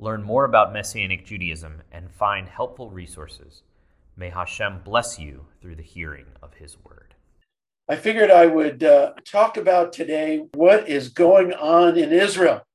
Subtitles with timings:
[0.00, 3.62] learn more about Messianic Judaism, and find helpful resources.
[4.16, 7.14] May Hashem bless you through the hearing of His word.
[7.88, 12.62] I figured I would uh, talk about today what is going on in Israel.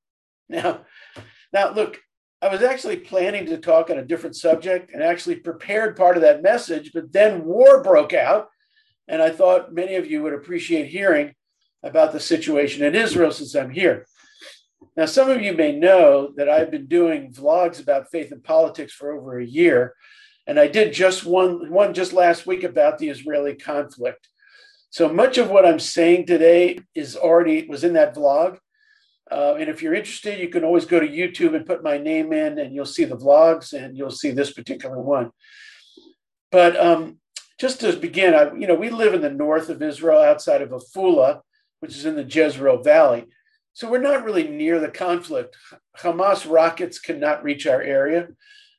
[0.48, 0.82] Now,
[1.52, 2.00] now look,
[2.40, 6.22] I was actually planning to talk on a different subject and actually prepared part of
[6.22, 8.50] that message, but then war broke out,
[9.08, 11.34] and I thought many of you would appreciate hearing
[11.82, 14.06] about the situation in Israel since I'm here.
[14.96, 18.94] Now, some of you may know that I've been doing vlogs about faith and politics
[18.94, 19.94] for over a year,
[20.48, 24.30] and I did just one one just last week about the Israeli conflict.
[24.90, 28.58] So much of what I'm saying today is already was in that vlog.
[29.30, 32.32] Uh, and if you're interested, you can always go to YouTube and put my name
[32.32, 35.32] in, and you'll see the vlogs, and you'll see this particular one.
[36.52, 37.20] But um,
[37.60, 40.70] just to begin, I, you know, we live in the north of Israel, outside of
[40.70, 41.42] Afula,
[41.80, 43.26] which is in the Jezreel Valley.
[43.76, 45.58] So we're not really near the conflict.
[45.98, 48.30] Hamas rockets cannot reach our area.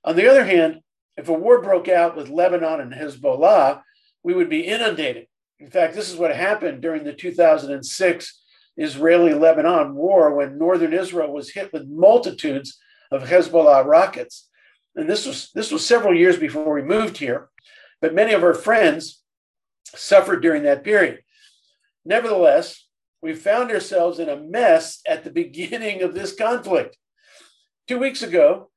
[0.05, 0.81] On the other hand,
[1.19, 3.83] if a war broke out with Lebanon and Hezbollah,
[4.23, 5.27] we would be inundated.
[5.61, 8.43] In fact, this is what happened during the 2006
[8.79, 12.79] Israeli Lebanon war when northern Israel was hit with multitudes
[13.11, 14.49] of Hezbollah rockets.
[14.95, 17.51] And this was, this was several years before we moved here,
[18.01, 19.23] but many of our friends
[19.95, 21.21] suffered during that period.
[22.07, 22.86] Nevertheless,
[23.23, 26.97] we found ourselves in a mess at the beginning of this conflict.
[27.89, 28.71] Two weeks ago,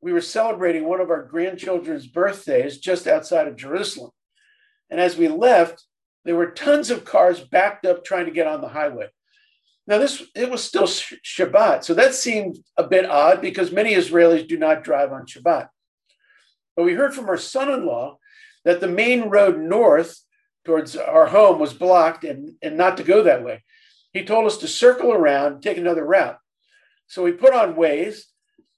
[0.00, 4.10] we were celebrating one of our grandchildren's birthdays just outside of Jerusalem.
[4.90, 5.84] And as we left,
[6.24, 9.08] there were tons of cars backed up trying to get on the highway.
[9.86, 14.48] Now, this it was still Shabbat, so that seemed a bit odd because many Israelis
[14.48, 15.68] do not drive on Shabbat.
[16.74, 18.18] But we heard from our son-in-law
[18.64, 20.20] that the main road north
[20.64, 23.62] towards our home was blocked and, and not to go that way
[24.16, 26.38] he told us to circle around, take another route.
[27.06, 28.22] So we put on Waze,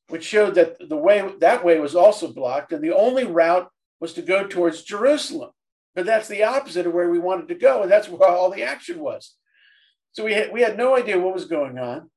[0.08, 4.12] which showed that the way that way was also blocked, and the only route was
[4.14, 5.50] to go towards Jerusalem.
[5.94, 8.62] But that's the opposite of where we wanted to go, and that's where all the
[8.62, 9.34] action was.
[10.12, 12.10] So we had, we had no idea what was going on.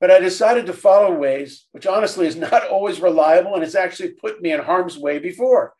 [0.00, 4.12] But I decided to follow Waze, which honestly is not always reliable, and it's actually
[4.12, 5.74] put me in harm's way before.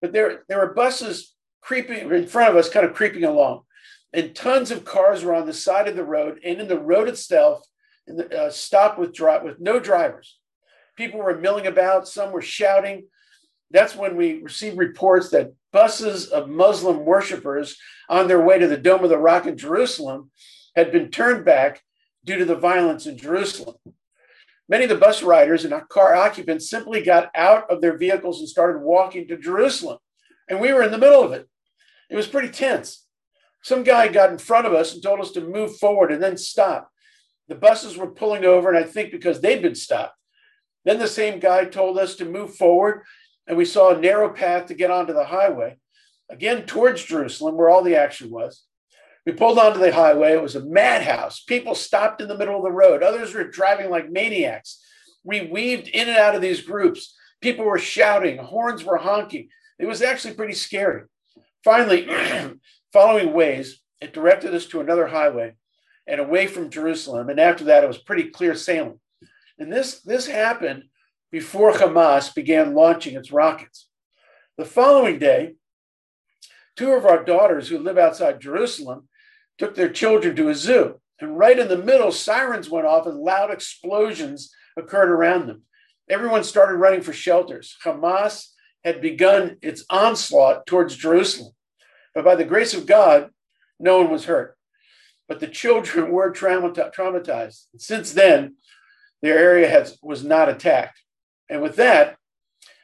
[0.00, 3.62] But there, there were buses creeping in front of us, kind of creeping along
[4.12, 7.08] and tons of cars were on the side of the road and in the road
[7.08, 7.64] itself,
[8.06, 10.38] and the, uh, stopped with with no drivers.
[10.96, 12.08] People were milling about.
[12.08, 13.06] Some were shouting.
[13.70, 17.76] That's when we received reports that buses of Muslim worshippers
[18.08, 20.30] on their way to the Dome of the Rock in Jerusalem
[20.74, 21.82] had been turned back
[22.24, 23.76] due to the violence in Jerusalem.
[24.68, 28.48] Many of the bus riders and car occupants simply got out of their vehicles and
[28.48, 29.98] started walking to Jerusalem.
[30.48, 31.48] And we were in the middle of it.
[32.08, 33.06] It was pretty tense.
[33.62, 36.36] Some guy got in front of us and told us to move forward and then
[36.36, 36.90] stop.
[37.48, 40.14] The buses were pulling over, and I think because they'd been stopped.
[40.84, 43.02] Then the same guy told us to move forward,
[43.46, 45.76] and we saw a narrow path to get onto the highway,
[46.30, 48.64] again towards Jerusalem, where all the action was.
[49.26, 50.32] We pulled onto the highway.
[50.32, 51.42] It was a madhouse.
[51.42, 53.02] People stopped in the middle of the road.
[53.02, 54.82] Others were driving like maniacs.
[55.24, 57.14] We weaved in and out of these groups.
[57.40, 59.48] People were shouting, horns were honking.
[59.78, 61.02] It was actually pretty scary.
[61.64, 62.06] Finally,
[62.92, 65.54] Following Waze, it directed us to another highway
[66.06, 67.28] and away from Jerusalem.
[67.28, 68.98] And after that, it was pretty clear sailing.
[69.58, 70.84] And this, this happened
[71.30, 73.88] before Hamas began launching its rockets.
[74.58, 75.54] The following day,
[76.76, 79.08] two of our daughters who live outside Jerusalem
[79.58, 81.00] took their children to a zoo.
[81.20, 85.62] And right in the middle, sirens went off and loud explosions occurred around them.
[86.08, 87.76] Everyone started running for shelters.
[87.84, 88.48] Hamas
[88.82, 91.52] had begun its onslaught towards Jerusalem.
[92.14, 93.30] But by the grace of God,
[93.78, 94.56] no one was hurt.
[95.28, 97.66] But the children were traumatized.
[97.78, 98.56] Since then,
[99.22, 101.00] their area has, was not attacked.
[101.48, 102.16] And with that,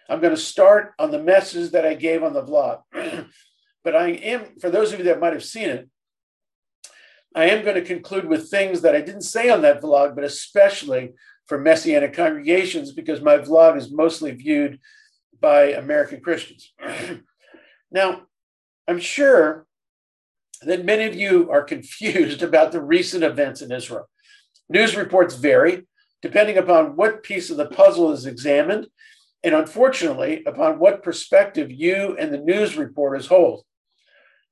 [0.08, 2.82] I'm going to start on the message that I gave on the vlog.
[3.84, 5.88] but I am, for those of you that might have seen it,
[7.34, 10.24] I am going to conclude with things that I didn't say on that vlog, but
[10.24, 11.12] especially
[11.46, 14.80] for Messianic congregations, because my vlog is mostly viewed
[15.40, 16.72] by American Christians.
[17.90, 18.22] now,
[18.88, 19.66] I'm sure
[20.62, 24.08] that many of you are confused about the recent events in Israel.
[24.68, 25.86] News reports vary,
[26.22, 28.88] depending upon what piece of the puzzle is examined,
[29.44, 33.64] and unfortunately, upon what perspective you and the news reporters hold.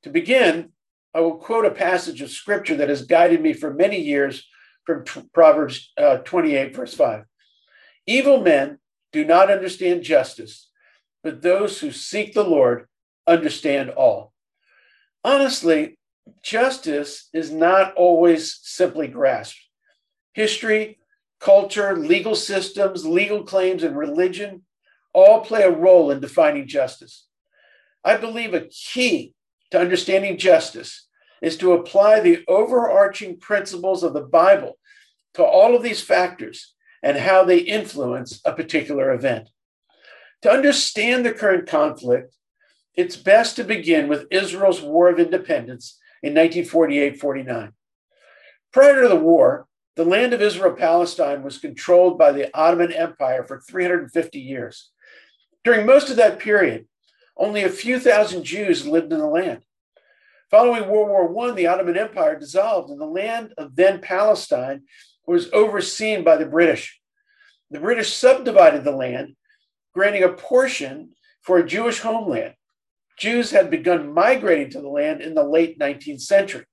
[0.04, 0.70] To begin,
[1.14, 4.46] I will quote a passage of scripture that has guided me for many years
[4.84, 7.25] from Proverbs uh, 28, verse 5.
[8.06, 8.78] Evil men
[9.12, 10.70] do not understand justice,
[11.22, 12.86] but those who seek the Lord
[13.26, 14.32] understand all.
[15.23, 15.99] Honestly,
[16.43, 19.59] justice is not always simply grasped.
[20.32, 20.99] History,
[21.41, 24.62] culture, legal systems, legal claims, and religion
[25.12, 27.26] all play a role in defining justice.
[28.05, 29.35] I believe a key
[29.70, 31.06] to understanding justice
[31.41, 34.79] is to apply the overarching principles of the Bible
[35.35, 39.49] to all of these factors and how they influence a particular event.
[40.43, 42.35] To understand the current conflict,
[42.96, 47.73] it's best to begin with Israel's War of Independence in 1948 49.
[48.73, 53.44] Prior to the war, the land of Israel Palestine was controlled by the Ottoman Empire
[53.44, 54.91] for 350 years.
[55.62, 56.87] During most of that period,
[57.37, 59.62] only a few thousand Jews lived in the land.
[60.50, 64.82] Following World War I, the Ottoman Empire dissolved, and the land of then Palestine
[65.26, 67.00] was overseen by the British.
[67.70, 69.37] The British subdivided the land,
[69.94, 71.11] granting a portion
[71.43, 72.55] for a Jewish homeland.
[73.19, 76.64] Jews had begun migrating to the land in the late 19th century.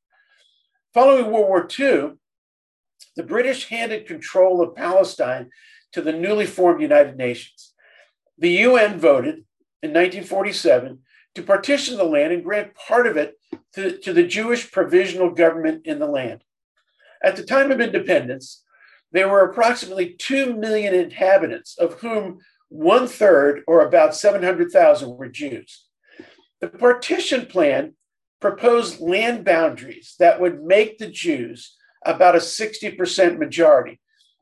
[0.94, 2.14] Following World War II,
[3.16, 5.50] the British handed control of Palestine
[5.94, 7.74] to the newly formed United Nations.
[8.38, 9.46] The UN voted
[9.84, 11.00] in 1947
[11.36, 13.36] to partition the land and grant part of it
[13.74, 16.44] to, to the Jewish provisional government in the land.
[17.24, 18.64] At the time of independence,
[19.12, 22.40] there were approximately 2 million inhabitants, of whom
[22.70, 25.86] one third, or about 700,000, were Jews.
[26.62, 27.96] The partition plan
[28.40, 31.76] proposed land boundaries that would make the Jews
[32.06, 34.00] about a 60% majority.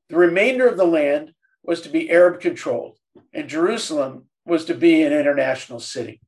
[0.10, 1.34] The remainder of the land
[1.64, 2.98] was to be Arab controlled,
[3.34, 6.22] and Jerusalem was to be an international city.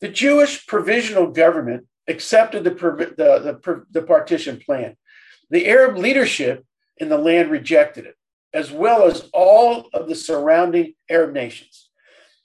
[0.00, 4.96] The Jewish provisional government accepted the, the, the, the partition plan.
[5.50, 6.64] The Arab leadership
[6.96, 8.16] in the land rejected it,
[8.52, 11.88] as well as all of the surrounding Arab nations.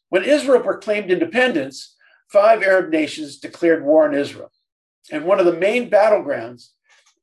[0.09, 1.95] When Israel proclaimed independence,
[2.29, 4.51] five Arab nations declared war on Israel,
[5.11, 6.69] and one of the main battlegrounds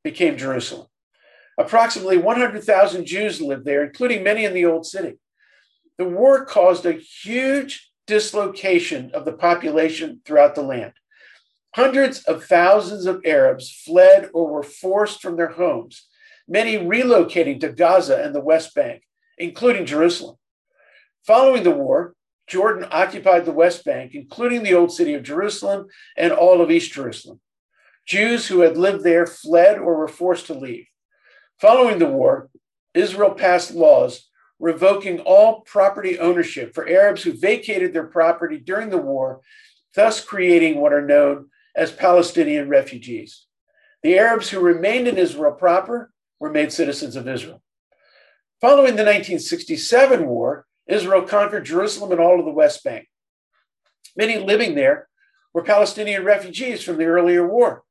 [0.02, 0.86] became Jerusalem.
[1.58, 5.18] Approximately 100,000 Jews lived there, including many in the Old City.
[5.98, 10.92] The war caused a huge dislocation of the population throughout the land.
[11.74, 16.06] Hundreds of thousands of Arabs fled or were forced from their homes,
[16.48, 19.02] many relocating to Gaza and the West Bank,
[19.38, 20.36] including Jerusalem.
[21.26, 22.14] Following the war,
[22.46, 25.86] Jordan occupied the West Bank, including the old city of Jerusalem
[26.16, 27.40] and all of East Jerusalem.
[28.06, 30.86] Jews who had lived there fled or were forced to leave.
[31.60, 32.50] Following the war,
[32.92, 34.28] Israel passed laws
[34.60, 39.40] revoking all property ownership for Arabs who vacated their property during the war,
[39.94, 43.46] thus creating what are known as Palestinian refugees.
[44.02, 47.62] The Arabs who remained in Israel proper were made citizens of Israel.
[48.60, 53.08] Following the 1967 war, Israel conquered Jerusalem and all of the West Bank.
[54.16, 55.08] Many living there
[55.52, 57.82] were Palestinian refugees from the earlier war.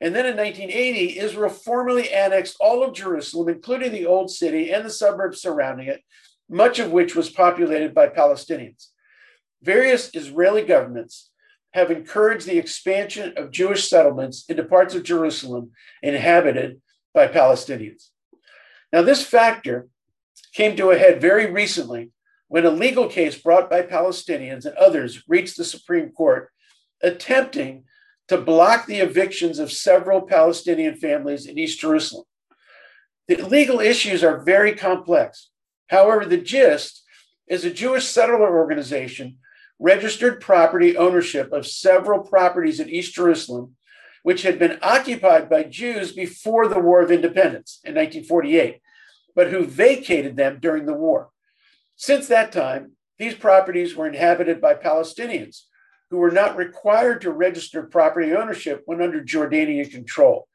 [0.00, 4.84] And then in 1980, Israel formally annexed all of Jerusalem, including the Old City and
[4.84, 6.02] the suburbs surrounding it,
[6.48, 8.88] much of which was populated by Palestinians.
[9.62, 11.30] Various Israeli governments
[11.72, 15.72] have encouraged the expansion of Jewish settlements into parts of Jerusalem
[16.02, 16.80] inhabited
[17.12, 18.08] by Palestinians.
[18.92, 19.88] Now, this factor
[20.52, 22.10] came to a head very recently
[22.50, 26.50] when a legal case brought by Palestinians and others reached the Supreme Court
[27.00, 27.84] attempting
[28.26, 32.24] to block the evictions of several Palestinian families in East Jerusalem.
[33.28, 35.50] The legal issues are very complex.
[35.90, 37.04] However, the gist
[37.46, 39.38] is a Jewish settler organization
[39.78, 43.76] registered property ownership of several properties in East Jerusalem,
[44.24, 48.80] which had been occupied by Jews before the War of Independence in 1948,
[49.36, 51.30] but who vacated them during the war.
[52.00, 55.64] Since that time, these properties were inhabited by Palestinians
[56.08, 60.48] who were not required to register property ownership when under Jordanian control.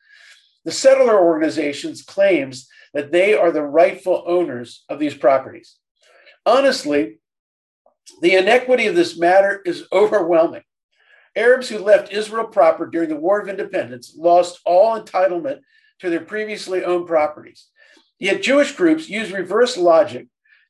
[0.64, 5.76] The settler organizations claims that they are the rightful owners of these properties.
[6.48, 7.20] Honestly,
[8.24, 10.64] the inequity of this matter is overwhelming.
[11.36, 15.60] Arabs who left Israel proper during the War of Independence lost all entitlement
[16.00, 17.68] to their previously owned properties.
[18.18, 20.26] Yet Jewish groups use reverse logic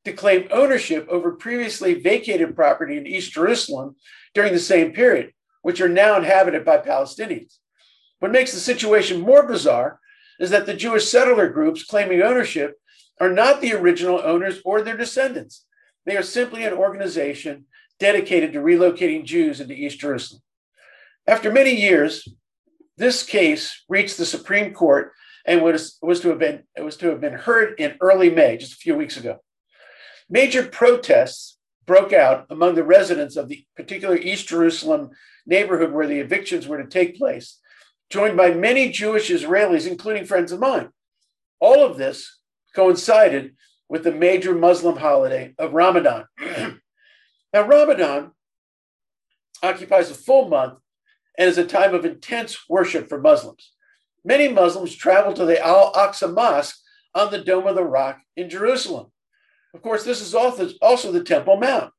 [0.05, 3.95] to claim ownership over previously vacated property in East Jerusalem
[4.33, 7.57] during the same period, which are now inhabited by Palestinians.
[8.19, 9.99] What makes the situation more bizarre
[10.39, 12.75] is that the Jewish settler groups claiming ownership
[13.19, 15.65] are not the original owners or their descendants.
[16.05, 17.65] They are simply an organization
[17.99, 20.41] dedicated to relocating Jews into East Jerusalem.
[21.25, 22.27] After many years,
[22.97, 25.13] this case reached the Supreme Court
[25.45, 28.73] and was, was to have been was to have been heard in early May, just
[28.73, 29.39] a few weeks ago.
[30.29, 35.11] Major protests broke out among the residents of the particular East Jerusalem
[35.45, 37.59] neighborhood where the evictions were to take place,
[38.09, 40.89] joined by many Jewish Israelis, including friends of mine.
[41.59, 42.39] All of this
[42.75, 43.55] coincided
[43.87, 46.25] with the major Muslim holiday of Ramadan.
[46.39, 48.31] now, Ramadan
[49.61, 50.79] occupies a full month
[51.37, 53.71] and is a time of intense worship for Muslims.
[54.23, 56.77] Many Muslims travel to the Al Aqsa Mosque
[57.13, 59.11] on the Dome of the Rock in Jerusalem.
[59.75, 61.91] Of course, this is also the Temple Mount,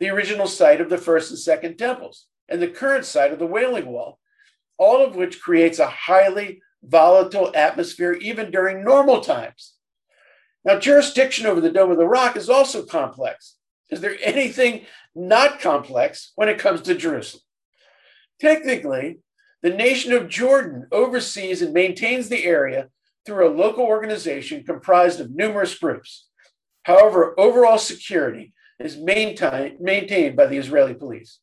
[0.00, 3.46] the original site of the first and second temples, and the current site of the
[3.46, 4.18] Wailing Wall,
[4.76, 9.74] all of which creates a highly volatile atmosphere even during normal times.
[10.64, 13.54] Now, jurisdiction over the Dome of the Rock is also complex.
[13.88, 17.44] Is there anything not complex when it comes to Jerusalem?
[18.40, 19.20] Technically,
[19.62, 22.88] the nation of Jordan oversees and maintains the area
[23.24, 26.26] through a local organization comprised of numerous groups.
[26.84, 31.38] However, overall security is maintain, maintained by the Israeli police.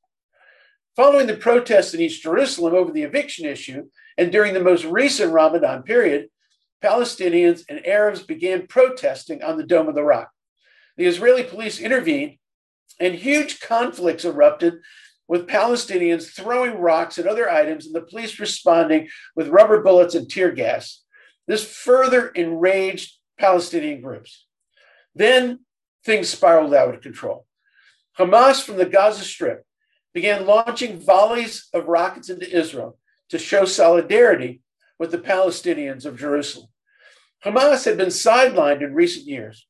[0.95, 3.85] Following the protests in East Jerusalem over the eviction issue,
[4.17, 6.27] and during the most recent Ramadan period,
[6.83, 10.29] Palestinians and Arabs began protesting on the Dome of the Rock.
[10.97, 12.35] The Israeli police intervened,
[12.99, 14.75] and huge conflicts erupted
[15.29, 20.29] with Palestinians throwing rocks and other items, and the police responding with rubber bullets and
[20.29, 21.03] tear gas.
[21.47, 24.45] This further enraged Palestinian groups.
[25.19, 25.59] Then
[26.05, 27.45] things spiraled out of control.
[28.17, 29.65] Hamas from the Gaza Strip
[30.13, 32.97] began launching volleys of rockets into Israel
[33.27, 34.61] to show solidarity
[34.97, 36.69] with the Palestinians of Jerusalem.
[37.43, 39.67] Hamas had been sidelined in recent years.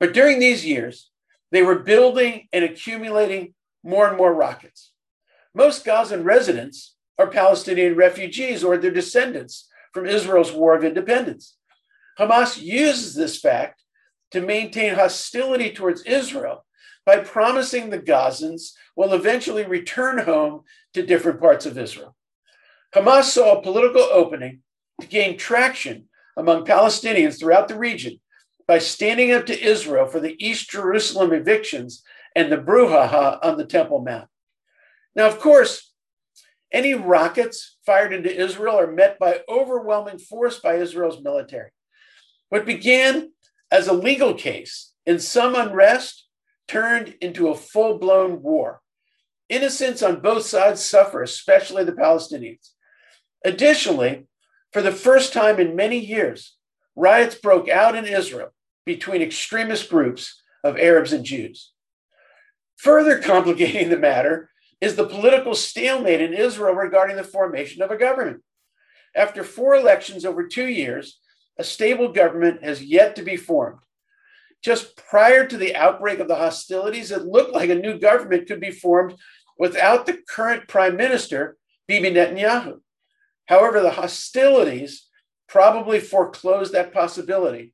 [0.00, 1.10] But during these years,
[1.52, 3.52] they were building and accumulating
[3.84, 4.90] more and more rockets.
[5.54, 11.58] Most Gazan residents are Palestinian refugees or their descendants from Israel's War of Independence.
[12.18, 13.77] Hamas uses this fact
[14.30, 16.64] to maintain hostility towards Israel
[17.06, 20.62] by promising the Gazans will eventually return home
[20.94, 22.14] to different parts of Israel.
[22.94, 24.60] Hamas saw a political opening
[25.00, 28.20] to gain traction among Palestinians throughout the region
[28.66, 32.02] by standing up to Israel for the East Jerusalem evictions
[32.36, 34.28] and the brouhaha on the Temple Mount.
[35.16, 35.92] Now, of course,
[36.70, 41.70] any rockets fired into Israel are met by overwhelming force by Israel's military.
[42.50, 43.32] What began
[43.70, 46.26] as a legal case and some unrest
[46.66, 48.80] turned into a full blown war.
[49.48, 52.70] Innocents on both sides suffer, especially the Palestinians.
[53.44, 54.26] Additionally,
[54.72, 56.56] for the first time in many years,
[56.94, 58.52] riots broke out in Israel
[58.84, 61.72] between extremist groups of Arabs and Jews.
[62.76, 67.96] Further complicating the matter is the political stalemate in Israel regarding the formation of a
[67.96, 68.42] government.
[69.16, 71.18] After four elections over two years,
[71.58, 73.80] a stable government has yet to be formed.
[74.62, 78.60] Just prior to the outbreak of the hostilities, it looked like a new government could
[78.60, 79.14] be formed
[79.58, 82.80] without the current prime minister, Bibi Netanyahu.
[83.46, 85.06] However, the hostilities
[85.48, 87.72] probably foreclosed that possibility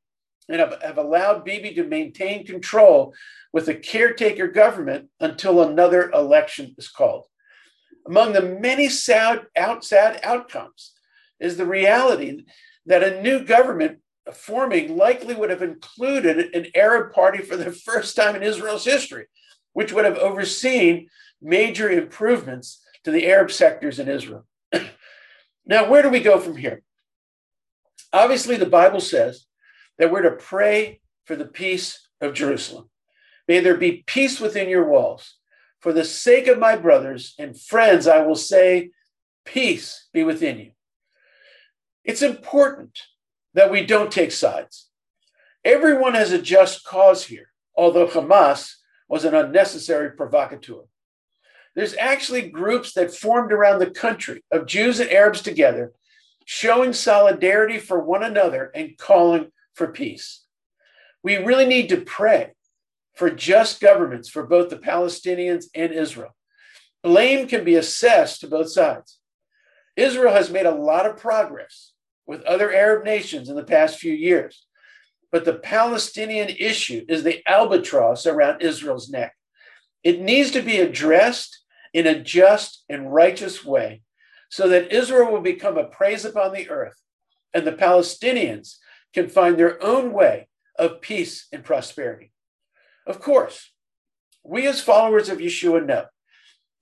[0.49, 3.15] and have, have allowed Bibi to maintain control
[3.53, 7.25] with a caretaker government until another election is called.
[8.07, 10.93] Among the many sad, out, sad outcomes
[11.41, 12.45] is the reality
[12.87, 13.99] that a new government
[14.33, 19.27] forming likely would have included an Arab party for the first time in Israel's history,
[19.73, 21.09] which would have overseen
[21.43, 24.47] major improvements to the Arab sectors in Israel.
[25.67, 26.83] now, where do we go from here?
[28.13, 29.47] Obviously, the Bible says
[29.99, 32.89] that we're to pray for the peace of Jerusalem.
[33.47, 35.37] May there be peace within your walls.
[35.81, 38.91] For the sake of my brothers and friends, I will say,
[39.45, 40.71] peace be within you.
[42.05, 43.01] It's important
[43.55, 44.91] that we don't take sides.
[45.65, 48.75] Everyone has a just cause here, although Hamas
[49.09, 50.83] was an unnecessary provocateur.
[51.75, 55.93] There's actually groups that formed around the country of Jews and Arabs together,
[56.45, 60.45] showing solidarity for one another and calling for peace.
[61.23, 62.53] We really need to pray
[63.15, 66.37] for just governments for both the Palestinians and Israel.
[67.03, 69.19] Blame can be assessed to both sides.
[69.97, 71.94] Israel has made a lot of progress
[72.27, 74.67] with other Arab nations in the past few years.
[75.31, 79.35] But the Palestinian issue is the albatross around Israel's neck.
[80.03, 81.63] It needs to be addressed
[81.93, 84.03] in a just and righteous way
[84.49, 87.01] so that Israel will become a praise upon the earth
[87.53, 88.77] and the Palestinians
[89.13, 92.33] can find their own way of peace and prosperity.
[93.07, 93.73] Of course,
[94.43, 96.07] we as followers of Yeshua know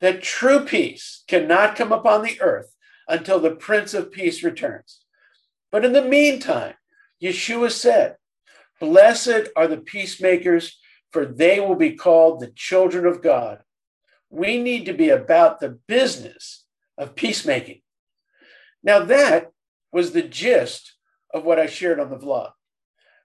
[0.01, 2.75] that true peace cannot come upon the earth
[3.07, 5.02] until the Prince of Peace returns.
[5.73, 6.75] But in the meantime,
[7.21, 8.17] Yeshua said,
[8.79, 10.79] Blessed are the peacemakers,
[11.11, 13.63] for they will be called the children of God.
[14.29, 16.65] We need to be about the business
[16.99, 17.81] of peacemaking.
[18.83, 19.51] Now, that
[19.93, 20.95] was the gist
[21.33, 22.51] of what I shared on the vlog.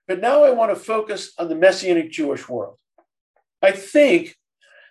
[0.08, 2.78] But now I want to focus on the Messianic Jewish world.
[3.62, 4.36] I think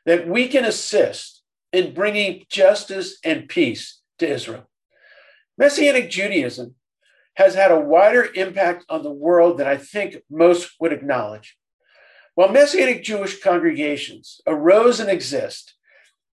[0.05, 4.69] that we can assist in bringing justice and peace to Israel.
[5.59, 6.76] Messianic Judaism
[7.37, 11.57] has had a wider impact on the world than I think most would acknowledge.
[12.35, 15.75] While Messianic Jewish congregations arose and exist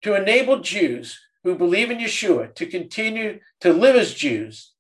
[0.03, 4.73] to enable Jews who believe in Yeshua to continue to live as Jews,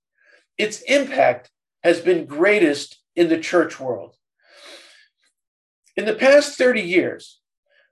[0.58, 1.50] its impact
[1.82, 4.14] has been greatest in the church world.
[5.96, 7.40] In the past 30 years,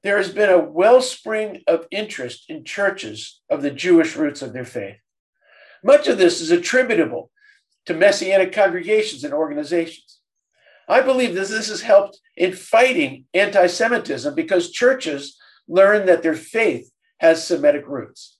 [0.02, 4.66] there has been a wellspring of interest in churches of the Jewish roots of their
[4.66, 4.98] faith.
[5.82, 7.30] Much of this is attributable
[7.88, 10.20] to Messianic congregations and organizations.
[10.90, 16.34] I believe that this has helped in fighting anti Semitism because churches learn that their
[16.34, 18.36] faith has Semitic roots.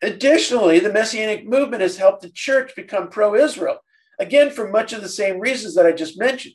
[0.00, 3.76] Additionally, the Messianic movement has helped the church become pro Israel,
[4.18, 6.54] again, for much of the same reasons that I just mentioned.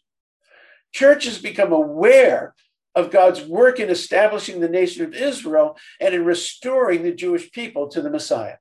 [0.93, 2.55] Churches become aware
[2.95, 7.87] of God's work in establishing the nation of Israel and in restoring the Jewish people
[7.89, 8.55] to the Messiah.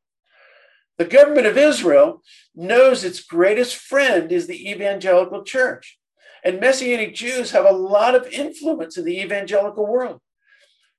[0.98, 2.22] The government of Israel
[2.54, 5.98] knows its greatest friend is the evangelical church.
[6.44, 10.20] And Messianic Jews have a lot of influence in the evangelical world.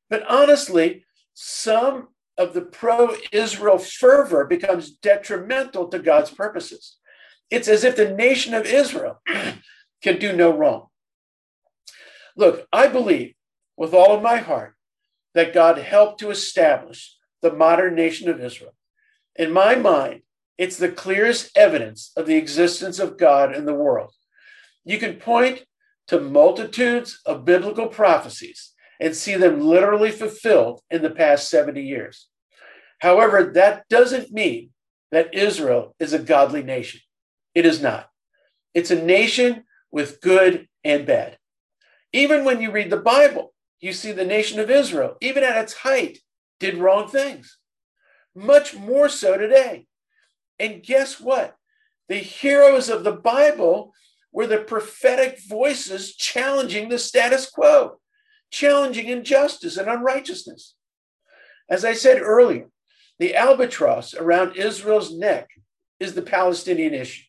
[0.10, 6.98] But honestly, some of the pro Israel fervor becomes detrimental to God's purposes.
[7.50, 9.22] It's as if the nation of Israel
[10.02, 10.88] can do no wrong.
[12.36, 13.36] Look, I believe
[13.78, 14.76] with all of my heart
[15.34, 18.75] that God helped to establish the modern nation of Israel.
[19.36, 20.22] In my mind,
[20.58, 24.14] it's the clearest evidence of the existence of God in the world.
[24.86, 25.66] You can point
[26.08, 32.30] to multitudes of biblical prophecies and see them literally fulfilled in the past 70 years.
[33.00, 34.70] However, that doesn't mean
[35.12, 37.02] that Israel is a godly nation.
[37.54, 38.10] It is not.
[38.74, 41.38] It's a nation with good and bad.
[42.14, 45.74] Even when you read the Bible, you see the nation of Israel, even at its
[45.74, 46.20] height,
[46.60, 47.58] did wrong things
[48.36, 49.88] much more so today.
[50.60, 51.56] And guess what?
[52.10, 53.94] The heroes of the Bible
[54.32, 58.00] were the prophetic voices challenging the status quo,
[58.52, 60.76] challenging injustice and unrighteousness.
[61.70, 62.70] As I said earlier,
[63.18, 65.50] the albatross around Israel's neck
[66.00, 67.24] is the Palestinian issue.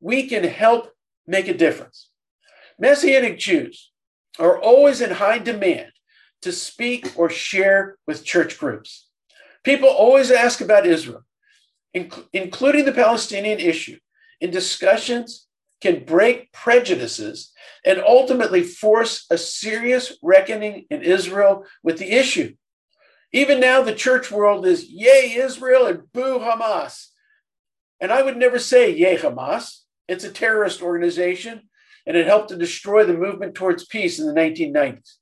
[0.00, 0.90] We can help
[1.26, 2.10] make a difference.
[2.78, 3.92] Messianic Jews
[4.38, 5.92] are always in high demand
[6.42, 9.05] to speak or share with church groups.
[9.66, 11.24] People always ask about Israel,
[11.92, 13.98] inc- including the Palestinian issue,
[14.40, 15.48] in discussions
[15.80, 17.50] can break prejudices
[17.84, 22.54] and ultimately force a serious reckoning in Israel with the issue.
[23.32, 27.08] Even now, the church world is yay Israel and boo Hamas.
[28.00, 29.80] And I would never say yay Hamas.
[30.06, 31.62] It's a terrorist organization
[32.06, 35.14] and it helped to destroy the movement towards peace in the 1990s.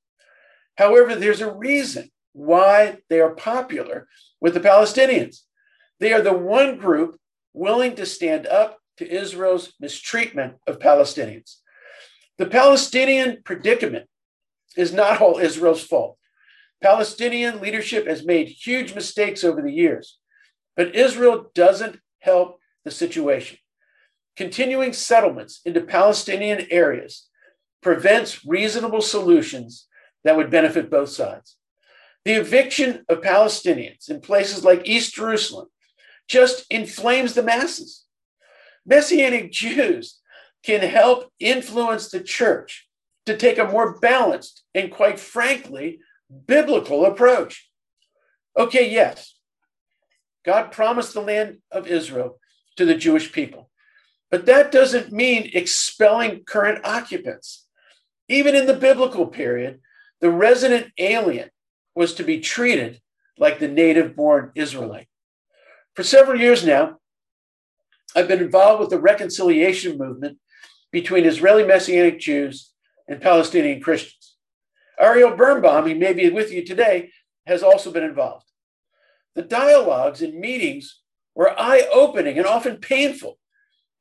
[0.77, 4.07] However, there's a reason why they are popular
[4.41, 5.39] with the Palestinians.
[6.01, 7.19] They are the one group
[7.55, 11.57] willing to stand up to Israel's mistreatment of Palestinians.
[12.37, 14.09] The Palestinian predicament
[14.77, 16.19] is not all Israel's fault.
[16.83, 20.19] Palestinian leadership has made huge mistakes over the years,
[20.77, 23.59] but Israel doesn't help the situation.
[24.37, 27.29] Continuing settlements into Palestinian areas
[27.83, 29.87] prevents reasonable solutions
[30.25, 31.57] that would benefit both sides.
[32.25, 35.69] The eviction of Palestinians in places like East Jerusalem
[36.27, 38.05] just inflames the masses.
[38.87, 40.21] Messianic Jews
[40.65, 42.89] can help influence the church
[43.27, 46.01] to take a more balanced and, quite frankly,
[46.47, 47.69] biblical approach.
[48.57, 49.37] Okay, yes,
[50.45, 52.39] God promised the land of Israel
[52.77, 53.71] to the Jewish people,
[54.31, 57.67] but that doesn't mean expelling current occupants.
[58.29, 59.81] Even in the biblical period,
[60.21, 61.51] the resident alien
[61.95, 63.01] was to be treated
[63.39, 65.09] like the native born Israelite.
[65.95, 66.99] For several years now,
[68.17, 70.39] I've been involved with the reconciliation movement
[70.93, 72.73] between Israeli Messianic Jews
[73.09, 74.37] and Palestinian Christians.
[74.99, 77.11] Ariel Birnbaum, he may be with you today,
[77.47, 78.47] has also been involved.
[79.35, 81.01] The dialogues and meetings
[81.35, 83.39] were eye opening and often painful.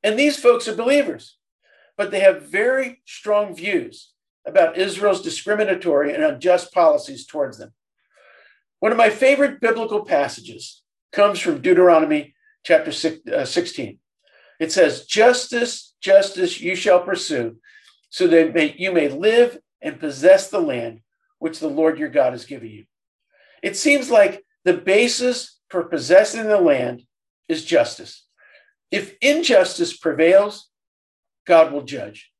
[0.04, 1.36] And these folks are believers.
[1.96, 4.12] but they have very strong views
[4.46, 7.72] about Israel's discriminatory and unjust policies towards them.
[8.84, 12.90] One of my favorite biblical passages comes from Deuteronomy chapter
[13.34, 13.98] uh, 16.
[14.60, 17.56] It says, Justice, justice you shall pursue,
[18.10, 21.00] so that you may live and possess the land
[21.38, 22.84] which the Lord your God has given you.
[23.62, 27.04] It seems like the basis for possessing the land
[27.48, 28.26] is justice.
[28.90, 30.68] If injustice prevails,
[31.46, 32.30] God will judge.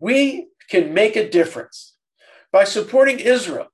[0.00, 1.94] We can make a difference
[2.50, 3.68] by supporting Israel,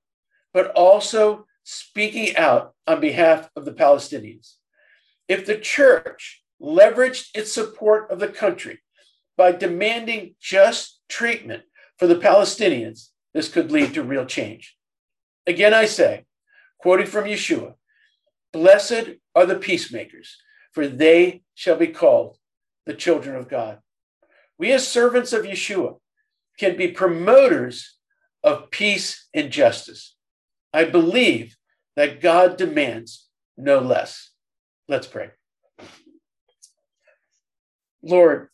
[0.52, 4.54] but also speaking out on behalf of the Palestinians.
[5.28, 8.78] If the church leveraged its support of the country
[9.36, 11.64] by demanding just treatment
[11.98, 14.78] for the Palestinians, this could lead to real change.
[15.46, 16.24] Again, I say,
[16.78, 17.74] quoting from Yeshua,
[18.50, 20.38] Blessed are the peacemakers,
[20.72, 22.38] for they shall be called
[22.86, 23.80] the children of God.
[24.56, 25.98] We, as servants of Yeshua,
[26.58, 27.98] can be promoters
[28.42, 30.14] of peace and justice.
[30.72, 31.57] I believe
[31.98, 34.30] that God demands no less.
[34.86, 35.30] Let's pray.
[38.04, 38.50] Lord,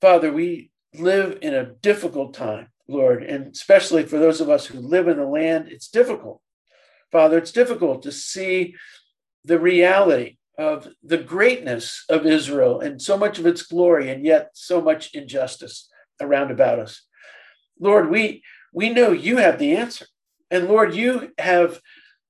[0.00, 4.80] Father, we live in a difficult time, Lord, and especially for those of us who
[4.80, 6.40] live in the land, it's difficult.
[7.12, 8.74] Father, it's difficult to see
[9.44, 14.50] the reality of the greatness of Israel and so much of its glory, and yet
[14.54, 15.88] so much injustice
[16.20, 17.06] around about us.
[17.78, 20.06] Lord, we we know you have the answer,
[20.50, 21.80] and Lord, you have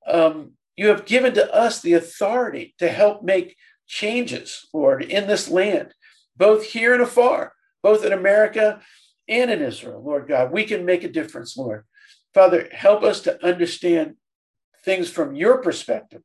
[0.06, 5.48] um, you have given to us the authority to help make changes, Lord, in this
[5.48, 5.94] land,
[6.36, 8.80] both here and afar, both in America
[9.28, 10.52] and in Israel, Lord God.
[10.52, 11.84] We can make a difference, Lord.
[12.34, 14.16] Father, help us to understand
[14.84, 16.22] things from your perspective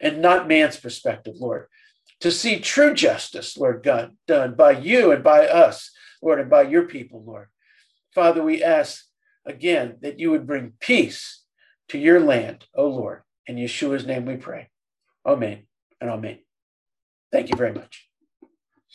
[0.00, 1.66] and not man's perspective, Lord.
[2.20, 5.90] To see true justice, Lord God, done by you and by us,
[6.22, 7.48] Lord, and by your people, Lord.
[8.14, 9.04] Father, we ask
[9.44, 11.37] again that you would bring peace
[11.88, 13.22] to your land, O Lord.
[13.46, 14.70] In Yeshua's name we pray.
[15.26, 15.64] Amen
[16.00, 16.40] and amen.
[17.32, 18.07] Thank you very much.